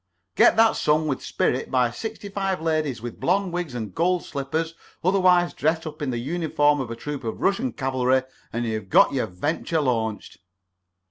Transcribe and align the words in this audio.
"Get 0.35 0.55
that 0.57 0.75
sung 0.77 1.07
with 1.07 1.21
spirit 1.21 1.69
by 1.69 1.91
sixty 1.91 2.27
five 2.27 2.59
ladies 2.59 3.03
with 3.03 3.19
blond 3.19 3.53
wigs 3.53 3.75
and 3.75 3.93
gold 3.93 4.23
slippers, 4.25 4.73
otherwise 5.03 5.53
dressed 5.53 5.85
up 5.85 6.01
in 6.01 6.09
the 6.09 6.17
uniform 6.17 6.79
of 6.79 6.89
a 6.89 6.95
troop 6.95 7.23
of 7.23 7.39
Russian 7.39 7.71
cavalry, 7.71 8.23
and 8.51 8.65
you've 8.65 8.89
got 8.89 9.13
your 9.13 9.27
venture 9.27 9.79
launched." 9.79 10.37